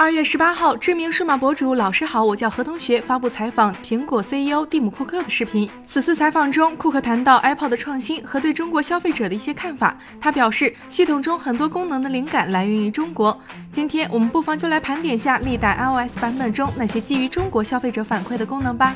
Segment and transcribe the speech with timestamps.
[0.00, 5.68] 二月十八号，知名数码博主老师好，我叫何同学发布采访苹果 CEO 蒂姆·库克的视频。
[5.84, 9.98] 此次采访中，库克谈到 Apple 的创新和对中国消费者的一些看法。
[10.20, 13.36] 他表示，系统中很多功能的灵感来源于中国。
[13.72, 18.94] 今天我们不妨就来盘点下历代 iOS 版本中那些基于中国消费者反馈的功能吧。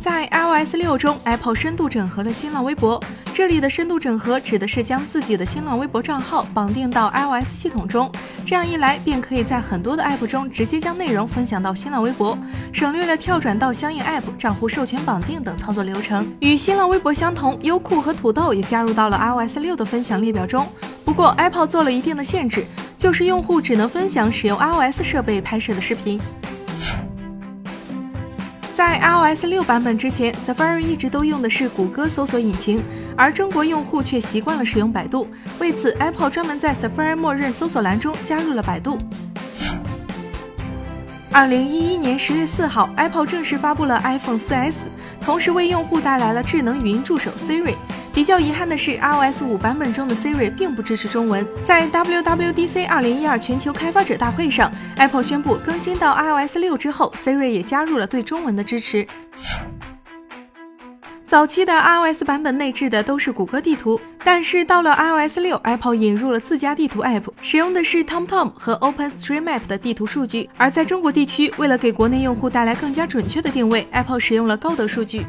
[0.00, 2.98] 在 iOS 六中，Apple 深度整合了新浪微博。
[3.34, 8.10] 这里的深度整合指的是将自己的新浪微博账号绑定到 iOS 系统中，
[8.46, 12.36] 这样一来便可以在很多的 App 中直接将内容分享到新浪微博，
[12.72, 16.26] 省略了跳转到相应 App、账户授权绑定等操作流程。
[16.40, 20.66] 与新浪微博相同，优酷和土豆也加入到了 iOS 六的分享列表中。
[21.04, 22.64] 不过，Apple 做了一定的限制，
[22.96, 26.18] 就是用户只能分享使用 iOS 设备拍摄的视频。
[28.80, 32.82] 在 iOS 六版本之前，Safari 一直都用的是谷歌搜索引擎，
[33.14, 35.28] 而中国用户却习惯了使用百度。
[35.58, 38.96] 为此，Apple 专门在 Safari 默认搜索栏中加入了百度。
[41.30, 44.76] 二零一一年十月四号，Apple 正式发布了 iPhone 4S，
[45.20, 47.74] 同时为用户带来了智能语音助手 Siri。
[48.12, 51.46] 比较遗憾的是，iOS 五版本中的 Siri 并不支持中文。
[51.64, 59.06] 在 WWDC 二零一二全球开发者大会上，Apple 宣布更新到 iOS 六之后，Siri 也加入了对中文的支持。
[61.26, 70.50] 早期的 iOS 版本内置的都是谷歌地图，但是到了 iOS 六，Apple 引入了自家地图 App，使用的是 TomTom 和 OpenStreetMap 的地图数据。
[70.56, 75.24] 而在中国地区，为了给国内用户带来更加准确的定位，Apple 使用了高德数据。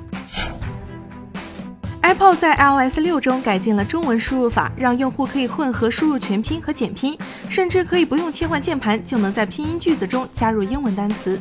[2.11, 11.39] Apple 在 iOS 六中改进了中文输入法，让用户可以混合输入全拼和简拼，甚至可以不用切换键盘就能在拼音句子中加入英文单词。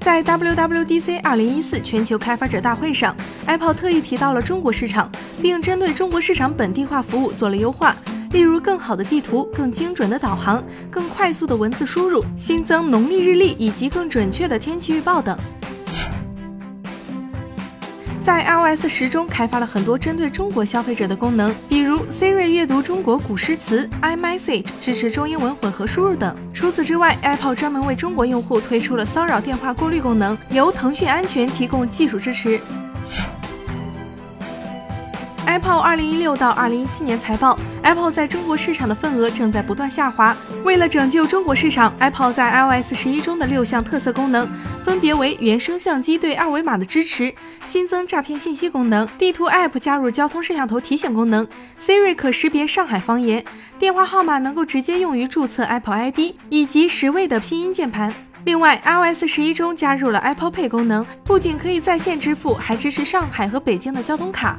[0.00, 3.14] 在 WWDC 二零一四全球开发者大会上
[3.46, 5.08] ，Apple 特意提到了中国市场，
[5.40, 7.94] 并针对中国市场本地化服务做了优化，
[8.32, 10.60] 例如更好的地图、更精准的导航、
[10.90, 15.38] 更快速的文字输入、新增农历日历以及更准确的天气预报等。
[18.24, 26.34] 在 iOS 十中开发了很多针对中国消费者的功能，比如 Siri 阅读中国古诗词、iMessage 支持中英文混合输入等。
[26.54, 32.58] 除此之外，Apple 专门为中国用户推出了骚扰电话过滤功能，由腾讯安全提供技术支持。
[35.44, 40.36] Apple 二零一六到二零一七年财报，Apple 在中国市场的份额正在不断下滑。
[40.64, 44.48] 为了拯救中国市场，Apple 在 iOS 十一中的六项特色功能，
[44.84, 47.32] 分别为原生相机对二维码的支持、
[47.64, 51.46] 新增诈骗信息功能、地图 App 加入交通摄像头提醒功能、
[51.80, 53.44] Siri 可识别上海方言、
[53.78, 58.12] 电话号码能够直接用于注册 Apple ID，以及十位的拼音键盘。
[58.44, 64.58] 另外，iOS 十一中加入了 Apple Pay 功能，不仅可以在线支付，还支持上海和北京的交通卡。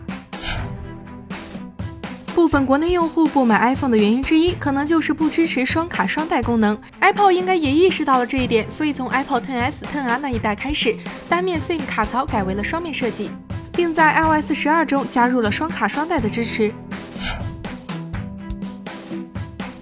[2.35, 6.77] 部分国内用户不买 iPhone 的原因之一，可能就是不支持双卡双待功能。
[6.99, 10.93] Apple 应该也意识到了这一点，所以从 Apple 10s、10r 那一代开始，
[11.29, 13.31] 单面 SIM 卡槽改为了双面设计，
[13.71, 16.73] 并在 iOS 十二中加入了双卡双待的支持。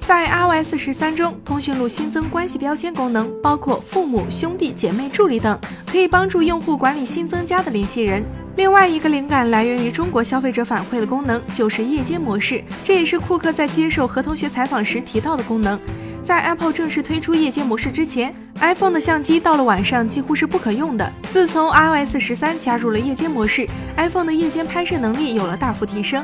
[0.01, 8.23] 在 iOS 十三中，通讯录新增关系标签功能，包括父母、兄弟姐妹、助理等，可以帮助用户管理新增加的联系人。
[8.55, 12.63] 另外一个灵感来源于中国消费者反馈的功能，就是夜间模式。
[12.83, 15.79] 这也是库克在接受何同学采访时提到的功能。
[16.23, 21.11] 在 Apple 正式推出夜间模式之前，iPhone 的相机到了晚上几乎是不可用的。
[21.29, 26.23] 自从 iOS 十三加入了夜间模式，iPhone 的夜间拍摄能力有了大幅提升。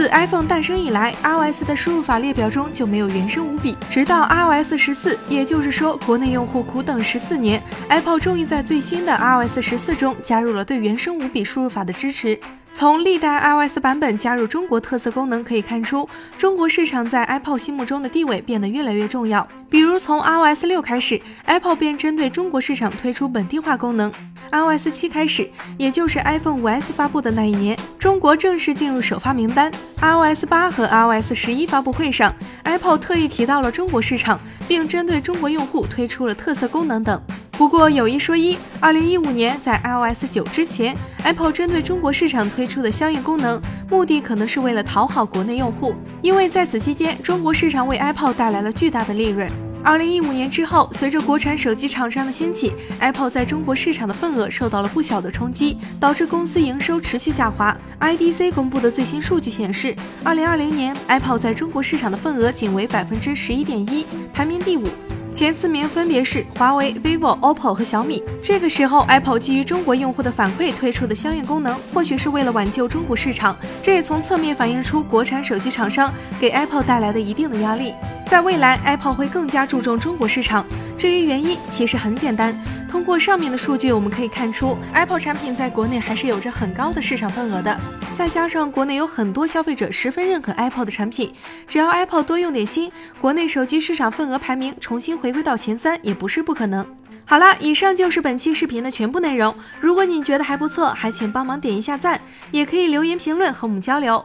[0.00, 3.76] 自 iPhone 诞生以来，iOS 的输入法列表中就没有原生五笔。
[3.90, 12.40] 直到 iOS 十四，也就是说，国内用户苦等十四年，Apple 终于在最新的 iOS 十四中加入了对原生五笔输入法的支持。
[12.72, 16.08] 从历代 iOS 版本加入中国特色功能可以看出，
[16.38, 19.46] 中国市场在 Apple 心目中的地位变得越来越重要。
[19.68, 24.10] 比如从 iOS 六开始，Apple 便针对中国市场推出本地化功能。
[24.50, 29.70] iOS 七开始，也就是 iPhone 5S 发布的那一年，中国正式进入首发名单。
[30.00, 32.34] iOS 八和 iOS 十一发布会上
[32.64, 37.20] ，Apple 特意提到了中国市场，并针对中国用户推出了特色功能等。
[37.60, 43.60] 不过有一说一，二零一五年在 iOS 九之前，Apple 针对中国市场推出的相应功能，
[43.90, 49.46] 目的可能是为了讨好国内用户，因为在此期间，中国市场为 Apple 带来了巨大的利润。
[49.84, 57.76] 二零一五年之后，随着国产手机厂商的兴起，Apple 在中国市场的份额受到了不小的冲击，导致公司营收持续下滑。
[58.00, 64.84] IDC 公布的最新数据显示，二零二零年 Apple 在中国市场的份额仅为百分之十一点一，排名第五。
[65.32, 68.22] 前四名分别是华为、vivo、OPPO 和小米。
[68.42, 73.56] 这个时候，Apple 基于中国用户的反馈推出的相应功能，或许是为了挽救中国市场。
[73.82, 77.94] 这也从侧面反映出国产手机厂商给 Apple 带来的一定的压力。
[78.26, 80.66] 在未来，Apple 会更加注重中国市场。
[80.98, 82.54] 至于原因，其实很简单。
[82.88, 87.78] 通过上面的数据，我们可以看出，Apple 产品在国内还是有着很高的市场份额的。
[88.20, 91.32] 再加上国内有很多消费者十分认可 Apple 的产品，
[91.66, 96.86] 只要 Apple 多用点心，国内手机市场份额排名重新回归到前三也不是不可能。
[97.24, 99.54] 好啦，以上就是本期视频的全部内容。
[99.80, 102.20] 如果你觉得还不错，还请帮忙点一下赞，
[102.50, 104.22] 也可以留言评论和我们交流。